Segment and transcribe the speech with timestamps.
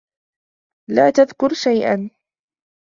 [0.89, 2.09] لا تذكرِ شيئا.